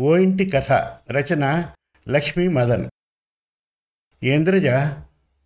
[0.00, 0.72] ఓ ఇంటి కథ
[1.10, 1.70] రచన
[2.08, 2.88] లక్ష్మీ మదన్.
[4.22, 4.66] ఇంద్రజ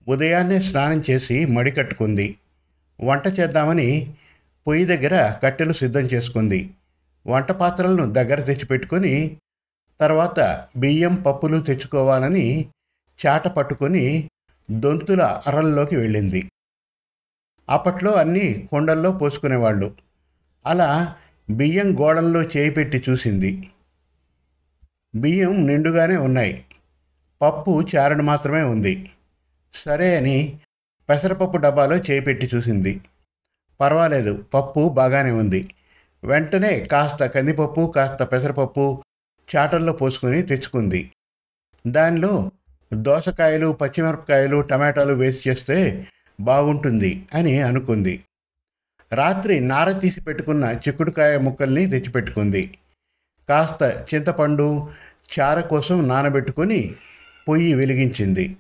[0.09, 2.37] ఉదయాన్నే స్నానం చేసి మడి కట్టుకుంది.
[3.01, 4.15] వంట చేద్దామని
[4.67, 6.71] పొయ్యి దగ్గర కట్టెలు సిద్ధం చేసుకుంది.
[7.27, 9.37] వంట పాత్రలను దగ్గర తెచ్చిపెట్టుకొని
[10.01, 12.69] తర్వాత బియ్యం పప్పులు తెచ్చుకోవాలని
[13.27, 14.31] చాట పట్టుకొని
[14.71, 16.51] దొంతుల అరల్లోకి వెళ్ళింది.
[17.71, 19.95] అప్పట్లో అన్నీ కుండల్లో పోసుకునేవాళ్ళు.
[20.67, 21.17] అలా
[21.51, 23.65] బియ్యం గోడల్లో చేయి పెట్టి చూసింది.
[25.17, 26.65] బియ్యం నిండుగానే ఉన్నాయి.
[27.43, 29.07] పప్పు చారణ మాత్రమే ఉంది.
[29.73, 30.61] సరే అని
[31.11, 33.01] పెసరపప్పు డబ్బాలో చేయి పెట్టి చూసింది.
[33.81, 35.75] పర్వాలేదు పప్పు బాగానే ఉంది.
[36.25, 39.03] వెంటనే కాస్త కందిపప్పు కాస్త పెసరపప్పు
[39.57, 41.11] చాటల్లో పోసుకొని తెచ్చుకుంది.
[41.87, 42.51] దానిలో
[42.95, 46.09] దోసకాయలు పచ్చిమిరపకాయలు టమాటాలు వేసి చేస్తే
[46.41, 48.25] బాగుంటుంది అని అనుకుంది.
[49.13, 52.79] రాత్రి నార తీసి పెట్టుకున్న చిక్కుడుకాయ ముక్కల్ని తెచ్చిపెట్టుకుంది.
[53.49, 54.91] కాస్త చింతపండు
[55.41, 56.95] చార కోసం నానబెట్టుకొని
[57.49, 58.57] పొయ్యి వెలిగించింది.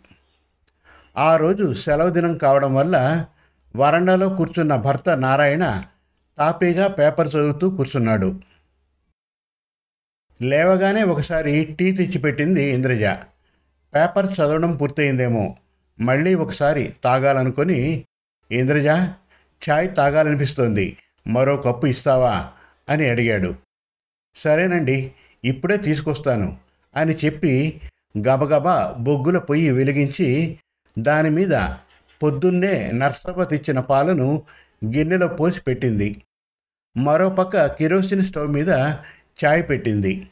[1.16, 3.26] ఆ రోజు సెలవు దినం కావడం వల్ల
[3.76, 5.82] వరండాలో కూర్చున్న భర్త నారాయణ
[6.38, 8.40] తాపీగా పేపర్ చదువుతూ కూర్చున్నాడు.
[10.42, 13.04] లేవగానే ఒకసారి టీ తెచ్చిపెట్టింది ఇంద్రజ.
[13.94, 15.56] పేపర్ చదవడం పూర్తయిందేమో.
[16.00, 18.04] మళ్ళీ ఒకసారి తాగాలనుకొని
[18.50, 18.86] ఇంద్రజ
[19.70, 20.96] ఛాయ్ తాగాలనిపిస్తోంది.
[21.26, 22.48] మరో కప్పు ఇస్తావా?
[22.88, 23.54] అని అడిగాడు.
[24.36, 25.12] సరేనండి
[25.44, 26.56] ఇప్పుడే తీసుకొస్తాను
[26.96, 27.80] అని చెప్పి
[28.18, 30.58] గబగబా బొగ్గుల పొయ్యి వెలిగించి
[30.98, 31.54] దాని మీద
[32.22, 34.42] పొద్దున్నే నర్సవ్వ తెచ్చిన పాలను
[34.84, 36.22] గిన్నెలో పోసి పెట్టింది.
[36.96, 38.68] మరోపక్క కిరోసిన్ స్టవ్ మీద
[39.44, 40.28] చాయ్ పెట్టింది.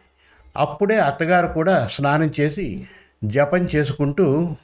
[0.57, 2.87] అప్పుడే అత్తగారు కూడా స్నానం చేసి
[3.25, 4.57] జపం చేసుకుంటూ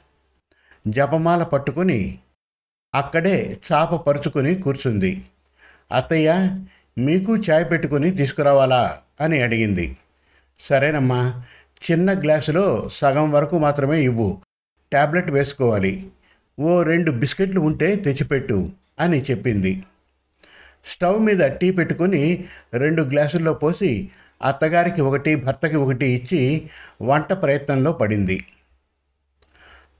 [0.87, 2.19] జపమాల పట్టుకొని
[2.95, 5.27] అక్కడే చాప పరుచుకొని కూర్చుంది.
[5.91, 6.57] అత్తయ్య
[6.97, 8.99] మీకు చాయ్ పెట్టుకొని తీసుకురావాలా?
[9.21, 9.97] అని అడిగింది.
[10.59, 11.43] సరేనమ్మా
[11.91, 14.41] చిన్న గ్లాసులో సగం వరకు మాత్రమే ఇవ్వు.
[14.91, 16.07] ట్యాబ్లెట్ వేసుకోవాలి.
[16.59, 18.69] ఓ రెండు బిస్కెట్లు ఉంటే తెచ్చిపెట్టు
[18.99, 19.83] అని చెప్పింది.
[20.85, 24.09] స్టవ్ మీద టీ పెట్టుకొని రెండు గ్లాసుల్లో పోసి
[24.41, 26.69] అత్తగారికి ఒకటి భర్తకి ఒకటి ఇచ్చి
[27.01, 28.45] వంట ప్రయత్నంలో పడింది.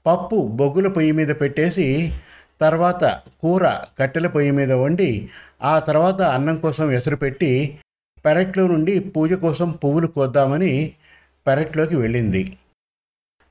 [0.06, 2.12] పప్పు బొగ్గుల పొయ్యి మీద పెట్టేసి
[2.60, 5.28] తర్వాత కూర కట్టెల పొయ్యి మీద వండి
[5.62, 7.78] ఆ తర్వాత అన్నం కోసం ఎసరు పెట్టి
[8.24, 10.92] పెరట్లో నుండి పూజ కోసం పువ్వులు కోద్దామని
[11.46, 12.56] పెరట్లోకి వెళ్ళింది.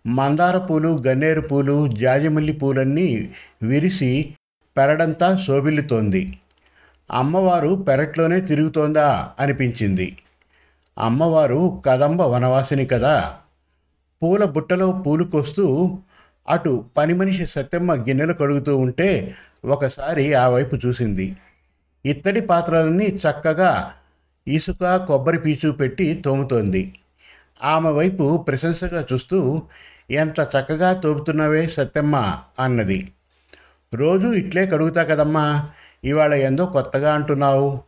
[0.08, 3.34] మందార పూలు గన్నేరు పూలు జాజమల్లి పూలన్నీ
[3.64, 4.36] విరిసి
[4.78, 6.40] పెరడంతా శోభిల్లుతోంది.
[7.12, 10.18] అమ్మవారు పెరట్లోనే తిరుగుతోందా అనిపించింది.
[10.98, 13.38] అమ్మవారు కదంబ వనవాసిని కదా.
[14.24, 15.98] పూల బుట్టలో పూలు కోస్తూ
[16.50, 19.36] అటు పని మనిషి సత్యమ్మ గిన్నెలు కడుగుతూ ఉంటే
[19.66, 21.36] ఒకసారి ఆ వైపు చూసింది.
[22.06, 23.94] ఇత్తడి పాత్రలన్నీ చక్కగా
[24.48, 26.94] ఇసుక కొబ్బరి పీచు పెట్టి తోముతోంది.
[27.64, 29.62] ఆమె వైపు ప్రశంసగా చూస్తూ
[30.12, 33.12] ఎంత చక్కగా తోపుతున్నావే సత్యమ్మ అన్నది.
[33.96, 35.70] రోజు ఇట్లే కడుగుతా కదమ్మా
[36.04, 37.82] ఇవాళ ఎందో కొత్తగా అంటున్నావు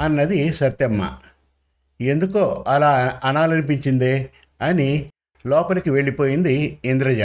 [0.00, 1.18] అన్నది సత్యమ్మ.
[2.00, 4.30] ఎందుకో అలా అనాలనిపించిందే
[4.60, 5.10] అని
[5.46, 7.20] లోపలికి వెళ్ళిపోయింది ఇంద్రజ.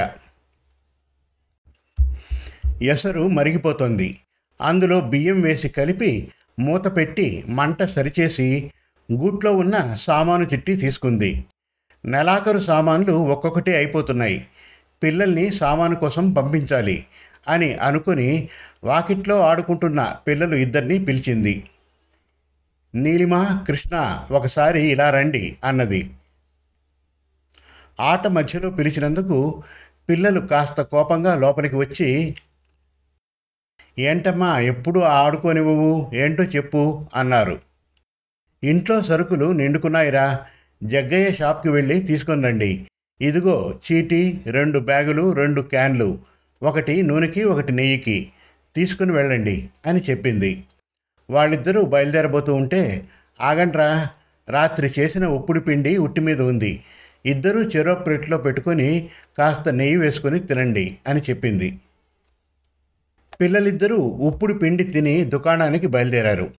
[2.82, 4.18] ఎసరు మరిగిపోతుంది.
[4.62, 8.72] అందులో బియ్యం వేసి కలిపి మూత పెట్టి మంట సరిచేసి
[9.12, 11.46] గూట్లో ఉన్న సామాను చిట్టి తీసుకుంది.
[12.06, 14.48] నెలాఖరు సామాన్లు ఒక్కొక్కటి అయిపోతున్నాయి.
[15.04, 17.06] పిల్లల్ని సామాను కోసం పంపించాలి
[17.48, 18.50] అని అనుకుని
[18.84, 21.64] వాకిట్లో ఆడుకుంటున్న పిల్లలు ఇద్దరిని పిలిచింది.
[22.96, 26.12] నీలిమ కృష్ణ ఒకసారి ఇలా రండి అన్నది.
[28.00, 29.64] ఆట మధ్యలో పిలిచినందుకు
[30.10, 32.36] పిల్లలు కాస్త కోపంగా లోపలికి వచ్చి
[34.00, 36.12] ఏంటమ్మా ఎప్పుడు ఆడుకోనివ్వవు?
[36.14, 37.60] ఏంటో చెప్పు అన్నారు.
[38.64, 40.40] ఇంట్లో సరుకులు నిండుకున్నాయిరా.
[40.84, 42.88] జగ్గయ్య షాప్కి వెళ్ళి తీసుకొని రండి
[43.22, 46.20] ఇదిగో చీటీ రెండు బ్యాగులు రెండు క్యాన్లు.
[46.64, 48.32] ఒకటి నూనెకి ఒకటి నెయ్యికి.
[48.76, 50.64] తీసుకుని వెళ్ళండి అని చెప్పింది.
[51.30, 53.08] వాళ్ళిద్దరూ బయలుదేరబోతూ ఉంటే
[53.42, 54.10] ఆగండ్రా
[54.50, 56.84] రాత్రి చేసిన ఉప్పుడు పిండి ఉట్టి మీద ఉంది.
[57.26, 61.80] ఇద్దరూ చెరో ప్లేట్లో పెట్టుకొని కాస్త నెయ్యి వేసుకొని తినండి అని చెప్పింది.
[63.42, 66.52] పిల్లలిద్దరూ ఉప్పుడు పిండి తిని దుకాణానికి బయలుదేరారు.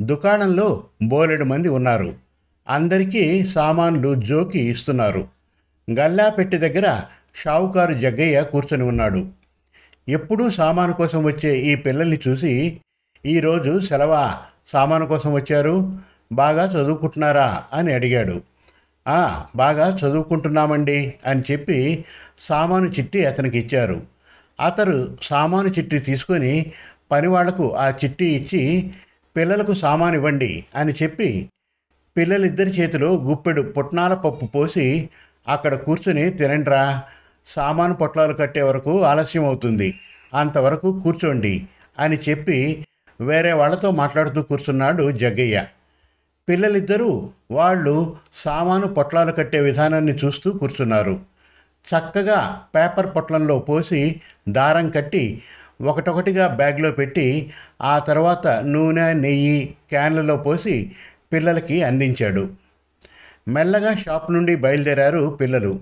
[0.00, 2.14] దుకాణంలో బోలెడు మంది ఉన్నారు.
[2.68, 5.28] అందరికీ సామాన్లు జోకి ఇస్తున్నారు.
[5.90, 7.00] గల్లా పెట్టి దగ్గర
[7.36, 9.26] షావుకారు జగ్గయ్య కూర్చొని ఉన్నాడు.
[10.08, 12.80] ఎప్పుడూ సామాను కోసం వచ్చే ఈ పిల్లల్ని చూసి
[13.26, 14.38] ఈరోజు సెలవా?
[14.66, 15.98] సామాను కోసం వచ్చారు?
[16.32, 17.64] బాగా చదువుకుంటున్నారా?
[17.72, 18.42] అని అడిగాడు.
[19.56, 22.04] బాగా చదువుకుంటున్నామండి అని చెప్పి
[22.38, 24.13] సామాను చిట్టి అతనికి ఇచ్చారు.
[24.60, 26.72] అతడు సామాను చిట్టి తీసుకొని
[27.10, 28.92] పనివాళ్ళకు ఆ చిట్టి ఇచ్చి
[29.36, 31.50] పిల్లలకు సామాను ఇవ్వండి అని చెప్పి
[32.16, 35.10] పిల్లలిద్దరి చేతిలో గుప్పెడు పుట్నాల పప్పు పోసి
[35.48, 37.02] అక్కడ కూర్చుని తినండ్రా
[37.46, 39.94] సామాను పొట్లాలు కట్టే వరకు ఆలస్యం అవుతుంది
[40.34, 41.68] అంతవరకు కూర్చోండి
[41.98, 42.86] అని చెప్పి
[43.20, 45.66] వేరే వాళ్ళతో మాట్లాడుతూ కూర్చున్నాడు జగ్గయ్య.
[46.48, 51.20] పిల్లలిద్దరూ వాళ్ళు సామాను పొట్లాలు కట్టే విధానాన్ని చూస్తూ కూర్చున్నారు.
[51.84, 55.42] చక్కగా పేపర్ పొట్లంలో పోసి దారం కట్టి
[55.82, 57.50] ఒకటొకటిగా బ్యాగ్లో పెట్టి
[57.82, 60.92] ఆ తర్వాత నూనె నెయ్యి క్యాన్లలో పోసి
[61.32, 62.48] పిల్లలకి అందించాడు.
[63.48, 65.80] మెల్లగా షాప్ నుండి బయలుదేరారు పిల్లలు.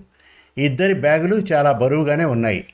[0.59, 2.67] ఇద్దరి బ్యాగులు చాలా బరువుగానే ఉన్నాయి.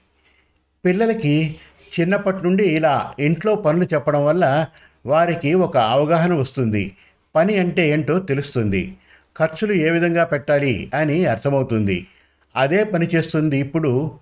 [0.85, 1.57] పిల్లలకి
[2.01, 4.67] చిన్నప్పటి నుండి ఇలా ఇంట్లో పనులు చెప్పడం వల్ల
[5.07, 6.97] వారికి ఒక అవగాహన వస్తుంది.
[7.35, 8.97] పని అంటే ఏంటో తెలుస్తుంది.
[9.39, 12.07] ఖర్చులు ఏ విధంగా పెట్టాలి అని అర్థమవుతుంది.
[12.57, 14.19] అదే పని చేస్తుంది ఇప్పుడు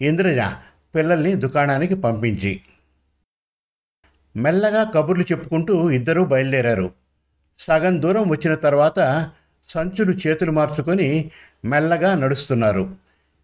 [0.00, 0.38] ఇంద్రజ
[0.94, 2.60] పిల్లల్ని దుకాణానికి పంపించి.
[4.36, 6.92] మెల్లగా కబుర్లు చెప్పుకుంటూ ఇద్దరూ బయలుదేరారు.
[7.58, 9.30] సగం దూరం వచ్చిన తర్వాత
[9.64, 11.30] సంచులు చేతులు మార్చుకొని
[11.64, 12.94] మెల్లగా నడుస్తున్నారు.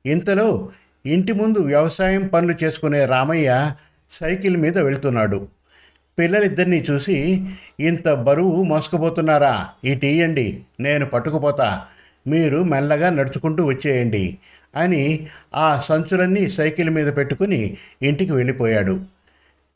[0.07, 0.71] ఇంతలో
[1.07, 3.75] ఇంటి ముందు వ్యవసాయం పనులు చేసుకునే రామయ్య
[4.11, 5.49] సైకిల్ మీద వెళ్తున్నాడు.
[6.19, 7.47] పిల్లలిద్దరినీ చూసి
[7.81, 9.69] ఇంత బరువు మోసుకుపోతున్నారా?
[9.85, 11.87] ఇటీయండి నేను పట్టుకుపోతా.
[12.27, 14.39] మీరు మెల్లగా నడుచుకుంటూ వచ్చేయండి
[14.77, 19.01] అని ఆ సంచులన్నీ సైకిల్ మీద పెట్టుకుని ఇంటికి వెళ్ళిపోయాడు.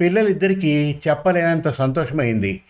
[0.01, 2.61] పిల్లలిద్దరికీ చెప్పలేనంత సంతోషమైంది.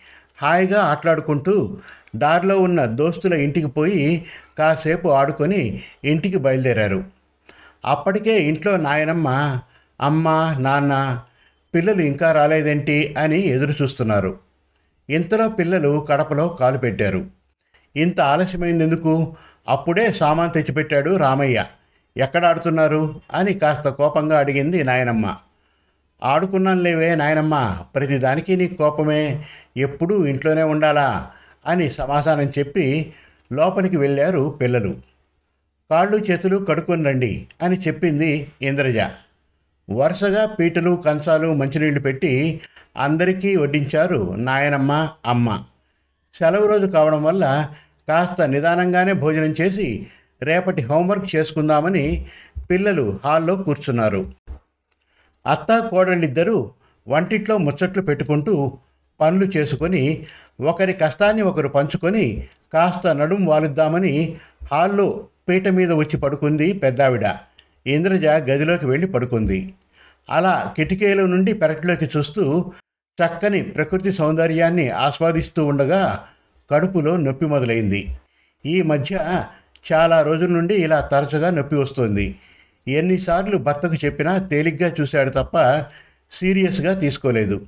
[0.41, 1.77] హాయిగా ఆటలాడుకుంటూ
[2.15, 4.25] దారిలో ఉన్న దోస్తుల ఇంటికి పోయి
[4.57, 7.03] కాసేపు ఆడుకొని ఇంటికి బయలుదేరారు.
[7.85, 9.59] అప్పటికే ఇంట్లో నాయనమ్మ
[10.01, 11.21] అమ్మ నాన్న
[11.75, 14.39] పిల్లలు ఇంకా రాలేదేంటి అని ఎదురు చూస్తున్నారు.
[15.09, 17.25] ఇంతలో పిల్లలు కడపలో కాలు పెట్టారు.
[17.95, 19.35] ఇంత ఆలస్యమైంది ఎందుకు
[19.67, 21.65] అప్పుడే సామాన్ తెచ్చిపెట్టాడు రామయ్య.
[22.17, 23.21] ఎక్కడ ఆడుతున్నారు?
[23.33, 25.35] అని కాస్త కోపంగా అడిగింది నాయనమ్మ.
[26.23, 29.43] ఆడుకున్నాను లేవే నాయనమ్మ ప్రతిదానికి నీకు కోపమే.
[29.77, 31.31] ఎప్పుడూ ఇంట్లోనే ఉండాలా?
[31.67, 33.13] అని సమాధానం చెప్పి
[33.53, 34.95] లోపలికి వెళ్ళారు పిల్లలు.
[35.91, 38.97] కాళ్ళు చేతులు కడుక్కొని రండి అని చెప్పింది ఇంద్రజ.
[39.91, 42.61] వరుసగా పీటలు కంచాలు మంచినీళ్ళు పెట్టి
[42.97, 45.63] అందరికీ వడ్డించారు నాయనమ్మ అమ్మ.
[46.33, 47.69] సెలవు రోజు కావడం వల్ల
[48.09, 50.07] కాస్త నిదానంగానే భోజనం చేసి
[50.41, 52.25] రేపటి హోంవర్క్ చేసుకుందామని
[52.71, 54.33] పిల్లలు హాల్లో కూర్చున్నారు.
[55.47, 56.71] అత్త కోడళ్ళిద్దరూ
[57.07, 58.77] వంటిట్లో ముచ్చట్లు పెట్టుకుంటూ
[59.19, 60.25] పనులు చేసుకొని
[60.61, 64.37] ఒకరి కష్టాన్ని ఒకరు పంచుకొని కాస్త నడుం వాలుద్దామని
[64.71, 67.35] హాల్లో పీట మీద వచ్చి పడుకుంది పెద్దావిడ.
[67.87, 69.73] ఇంద్రజ గదిలోకి వెళ్ళి పడుకుంది.
[70.29, 72.71] అలా కిటికీల నుండి పెరట్లోకి చూస్తూ
[73.17, 76.25] చక్కని ప్రకృతి సౌందర్యాన్ని ఆస్వాదిస్తూ ఉండగా
[76.71, 78.17] కడుపులో నొప్పి మొదలైంది.
[78.65, 79.43] ఈ మధ్య
[79.93, 82.35] చాలా రోజుల నుండి ఇలా తరచుగా నొప్పి వస్తుంది.
[82.87, 85.57] ఎన్నిసార్లు భర్తకు చెప్పినా తేలిగ్గా చూశాడు తప్ప
[86.31, 87.61] సీరియస్గా తీసుకోలేదు.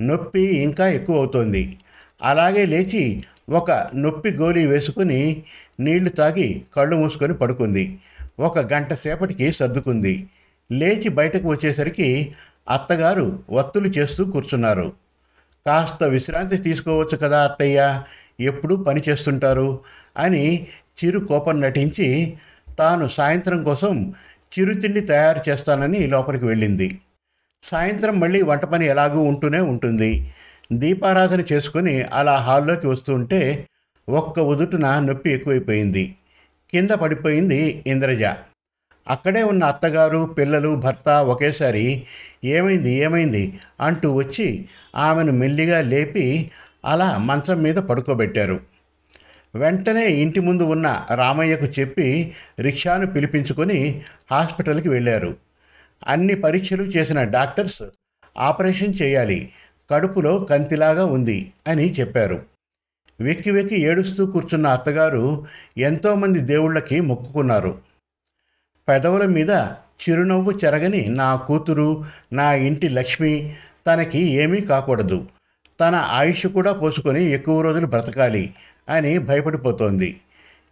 [0.00, 1.76] నొప్పి ఇంకా ఎక్కువ అవుతోంది.
[2.22, 5.42] అలాగే లేచి ఒక నొప్పి గోళీ వేసుకుని
[5.80, 7.98] నీళ్ళు తాగి కళ్ళు మూసుకొని పడుకుంది.
[8.40, 10.26] ఒక గంట సేపటికి సర్దుకుంది.
[10.72, 12.34] లేచి బయటకు వచ్చేసరికి
[12.70, 14.92] అత్తగారు వత్తులు చేస్తూ కూర్చున్నారు.
[15.66, 18.02] కాస్త విశ్రాంతి తీసుకోవచ్చు కదా అత్తయ్య
[18.40, 19.80] ఎప్పుడూ పని చేస్తుంటారు?
[20.16, 20.66] అని
[21.04, 22.36] చిరు కోపం నటించి
[22.78, 24.14] తాను సాయంత్రం కోసం
[24.58, 26.98] చిరుతిండి తయారు చేస్తానని లోపలికి వెళ్ళింది.
[27.62, 30.32] సాయంత్రం మళ్ళీ వంట పని ఎలాగూ ఉంటూనే ఉంటుంది.
[30.72, 33.66] దీపారాధన చేసుకుని అలా హాల్లోకి వస్తుంటే
[34.08, 36.14] ఒక్క ఉదుటున నొప్పి ఎక్కువైపోయింది.
[36.70, 38.22] కింద పడిపోయింది ఇంద్రజ.
[39.08, 42.06] అక్కడే ఉన్న అత్తగారు పిల్లలు భర్త ఒకేసారి
[42.44, 44.64] ఏమైంది ఏమైంది అంటూ వచ్చి
[44.96, 46.50] ఆమెను మెల్లిగా లేపి
[46.84, 48.60] అలా మంచం మీద పడుకోబెట్టారు.
[49.54, 55.36] వెంటనే ఇంటి ముందు ఉన్న రామయ్యకు చెప్పి రిక్షాను పిలిపించుకొని హాస్పిటల్కి వెళ్ళారు.
[56.06, 57.82] అన్ని పరీక్షలు చేసిన డాక్టర్స్
[58.38, 59.52] ఆపరేషన్ చేయాలి
[59.90, 62.42] కడుపులో కంతిలాగా ఉంది అని చెప్పారు.
[63.20, 65.46] వెక్కి వెక్కి ఏడుస్తూ కూర్చున్న అత్తగారు
[65.78, 67.78] ఎంతోమంది దేవుళ్ళకి మొక్కుకున్నారు.
[68.88, 69.50] పెదవుల మీద
[70.02, 73.56] చిరునవ్వు చెరగని నా కూతురు నా ఇంటి లక్ష్మి
[73.86, 75.26] తనకి ఏమీ కాకూడదు.
[75.80, 78.54] తన ఆయుష్ కూడా పోసుకొని ఎక్కువ రోజులు బ్రతకాలి
[78.88, 80.20] అని భయపడిపోతోంది.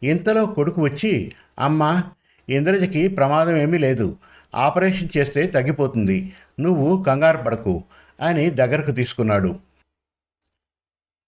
[0.02, 2.02] ఇంతలో కొడుకు వచ్చి అమ్మ
[2.48, 4.16] ఇంద్రజకి ప్రమాదం ఏమీ లేదు.
[4.54, 6.32] ఆపరేషన్ చేస్తే తగ్గిపోతుంది.
[6.60, 7.84] నువ్వు కంగారు పడకు
[8.20, 9.58] అని దగ్గరకు తీసుకున్నాడు.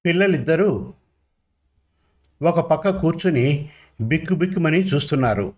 [0.06, 0.92] పిల్లలిద్దరూ
[2.42, 5.52] ఒక పక్క కూర్చుని బిక్కు బిక్కుమని చూస్తున్నారు.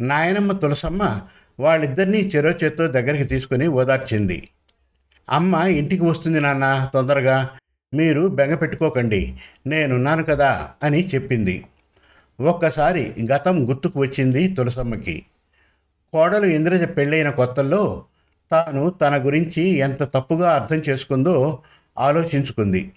[0.00, 1.20] నాయనమ్మ తులసమ్మ
[1.60, 4.48] వాళ్ళిద్దరినీ చెరో చేత్తో దగ్గరికి తీసుకుని ఓదార్చింది.
[5.30, 7.50] అమ్మ ఇంటికి వస్తుంది నాన్న తొందరగా.
[7.94, 11.64] మీరు బెంగ పెట్టుకోకండి నేనున్నాను కదా అని చెప్పింది.
[12.40, 15.26] ఒక్కసారి గతం గుర్తుకు వచ్చింది తులసమ్మకి.
[16.12, 18.04] కోడలు ఇంద్రజ పెళ్ళైన కొత్తల్లో
[18.50, 21.62] తాను తన గురించి ఎంత తప్పుగా అర్థం చేసుకుందో
[21.98, 22.92] ఆలోచించుకుంది.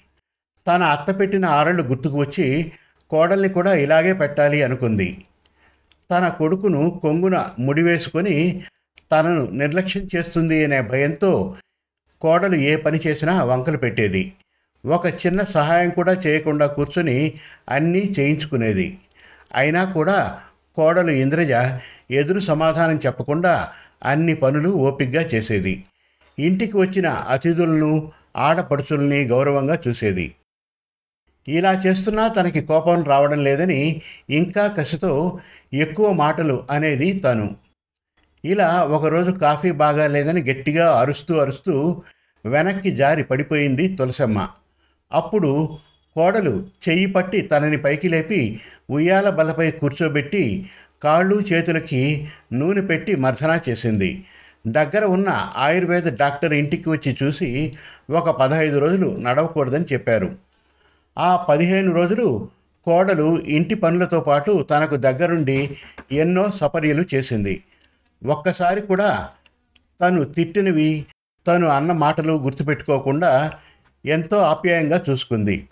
[0.68, 2.72] తన అత్త పెట్టిన ఆరళ్ళు గుర్తుకు వచ్చి
[3.10, 5.26] కోడల్ని కూడా ఇలాగే పెట్టాలి అనుకుంది.
[6.12, 8.64] తన కొడుకును కొంగున ముడివేసుకొని
[9.12, 11.56] తనను నిర్లక్ష్యం చేస్తుంది అనే భయంతో
[12.22, 14.34] కోడలు ఏ పని చేసినా వంకలు పెట్టేది.
[14.86, 17.34] ఒక చిన్న సహాయం కూడా చేయకుండా కూర్చొని
[17.70, 18.98] అన్నీ చేయించుకునేది.
[19.56, 20.40] అయినా కూడా
[20.76, 21.52] కోడలు ఇంద్రజ
[22.12, 23.70] ఎదురు సమాధానం చెప్పకుండా
[24.04, 25.84] అన్ని పనులు ఓపిగ్గా చేసేది.
[26.40, 30.36] ఇంటికి వచ్చిన అతిథులను ఆడపడుచుల్ని గౌరవంగా చూసేది.
[31.48, 35.40] ఇలా చేస్తున్నా తనకి కోపం రావడం లేదని ఇంకా కసితో
[35.74, 37.56] ఎక్కువ మాటలు అనేది తను
[38.46, 42.02] ఇలా ఒకరోజు కాఫీ బాగా లేదని గట్టిగా అరుస్తూ అరుస్తూ
[42.46, 44.48] వెనక్కి జారి పడిపోయింది తులసమ్మ.
[45.14, 45.78] అప్పుడు
[46.16, 50.70] కోడలు చెయ్యి పట్టి తనని పైకి లేపి ఉయ్యాల బలపై కూర్చోబెట్టి
[51.04, 54.26] కాళ్ళు చేతులకి నూనె పెట్టి మర్దనా చేసింది.
[54.68, 57.78] దగ్గర ఉన్న ఆయుర్వేద డాక్టర్ ఇంటికి వచ్చి చూసి
[58.10, 60.36] ఒక పదహైదు రోజులు నడవకూడదని చెప్పారు.
[61.18, 62.50] ఆ పదిహేను రోజులు
[62.86, 65.78] కోడలు ఇంటి పనులతో పాటు తనకు దగ్గరుండి
[66.12, 67.64] ఎన్నో సపర్యలు చేసింది.
[68.26, 69.30] ఒక్కసారి కూడా
[70.02, 71.06] తను తిట్టినవి
[71.48, 73.60] తను అన్న మాటలు గుర్తుపెట్టుకోకుండా
[74.06, 75.70] ఎంతో ఆప్యాయంగా చూసుకుంది.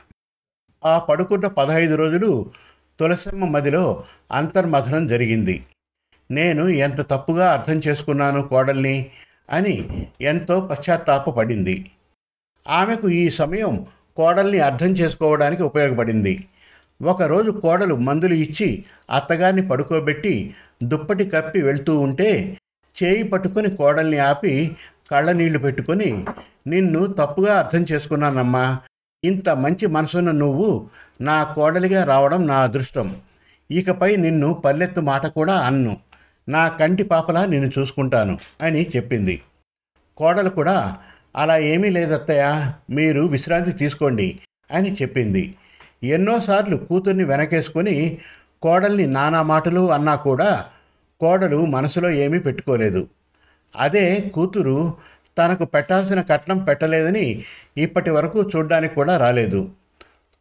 [0.86, 2.52] ఆ పడుకున్న పదహైదు రోజులు
[3.00, 5.66] తులసమ్మ మదిలో అంతర్మథనం జరిగింది.
[6.32, 9.12] నేను ఎంత తప్పుగా అర్థం చేసుకున్నాను కోడల్ని
[9.50, 11.92] అని ఎంతో పశ్చాత్తాపపడింది.
[12.68, 13.86] ఆమెకు ఈ సమయం
[14.18, 16.48] కోడల్ని అర్థం చేసుకోవడానికి ఉపయోగపడింది.
[17.02, 22.58] ఒకరోజు కోడలు మందులు ఇచ్చి అత్తగారిని పడుకోబెట్టి దుప్పటి కప్పి వెళ్తూ ఉంటే
[23.04, 24.76] చేయి పట్టుకొని కోడల్ని ఆపి
[25.12, 26.26] కళ్ళ నీళ్ళు పెట్టుకొని
[26.68, 28.80] నిన్ను తప్పుగా అర్థం చేసుకున్నానమ్మా.
[29.24, 30.90] ఇంత మంచి మనసున్న నువ్వు
[31.22, 33.16] నా కోడలిగా రావడం నా అదృష్టం.
[33.72, 35.98] ఇకపై నిన్ను పల్లెత్తు మాట కూడా అన్ను.
[36.50, 39.42] నా కంటి పాపలా నిన్ను చూసుకుంటాను అని చెప్పింది.
[40.18, 40.98] కోడలు కూడా
[41.36, 42.72] అలా ఏమీ లేదత్తయ్య.
[42.90, 44.40] మీరు విశ్రాంతి తీసుకోండి
[44.72, 45.56] అని చెప్పింది.
[46.04, 48.18] ఎన్నోసార్లు కూతుర్ని వెనకేసుకొని
[48.62, 50.66] కోడల్ని నానా మాటలు అన్నా కూడా
[51.20, 53.08] కోడలు మనసులో ఏమీ పెట్టుకోలేదు.
[53.76, 54.94] అదే కూతురు
[55.38, 57.44] తనకు పెట్టాల్సిన కట్నం పెట్టలేదని
[57.78, 59.70] ఇప్పటి వరకు చూడ్డానికి కూడా రాలేదు.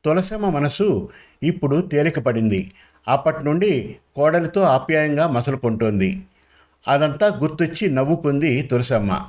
[0.05, 1.09] తులసమ్మ మనసు
[1.43, 2.73] ఇప్పుడు తేలికపడింది.
[3.09, 6.23] అప్పటి నుండి కోడలితో ఆప్యాయంగా మసలుకుంటోంది.
[6.89, 9.21] అదంతా గుర్తొచ్చి నవ్వుకుంది తులసమ్మ.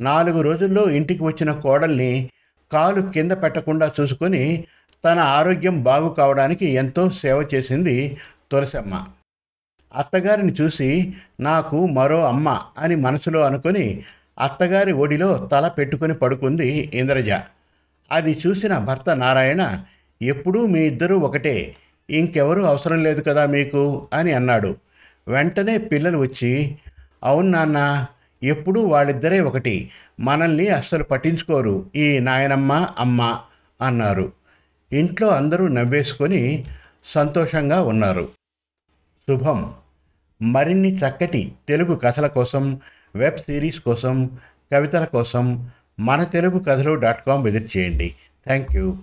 [0.00, 2.30] నాలుగు రోజుల్లో ఇంటికి వచ్చిన కోడల్ని
[2.72, 4.64] కాలు కింద పెట్టకుండా చూసుకొని
[5.04, 8.16] తన ఆరోగ్యం బాగు కావడానికి ఎంతో సేవ చేసింది
[8.52, 9.04] తులసమ్మ.
[9.94, 14.02] అత్తగారిని చూసి నాకు మరో అమ్మ అని మనసులో అనుకొని
[14.38, 17.30] అత్తగారి ఒడిలో తల పెట్టుకుని పడుకుంది ఇంద్రజ.
[18.12, 19.84] అది చూసిన భర్త నారాయణ
[20.22, 21.76] ఎప్పుడూ మీ ఇద్దరూ ఒకటే
[22.10, 24.08] ఇంకెవరూ అవసరం లేదు కదా మీకు?
[24.12, 24.76] అని అన్నాడు.
[25.28, 26.78] వెంటనే పిల్లలు వచ్చి
[27.24, 28.06] అవును నాన్న
[28.42, 29.90] ఎప్పుడూ వాళ్ళిద్దరే ఒకటి
[30.20, 33.40] మనల్ని అస్సలు పట్టించుకోరు ఈ నాయనమ్మ అమ్మ
[33.82, 34.32] అన్నారు.
[34.92, 36.64] ఇంట్లో అందరూ నవ్వేసుకొని
[37.04, 38.28] సంతోషంగా ఉన్నారు.
[39.30, 39.74] శుభం.
[40.42, 42.80] మరిన్ని చక్కటి తెలుగు కథల కోసం
[43.16, 44.38] వెబ్ సిరీస్ కోసం
[44.72, 45.70] కవితల కోసం
[46.00, 48.14] మన తెలుగు కథలు డాట్ కామ్ విజిట్ చేయండి.
[48.46, 48.96] Thank you.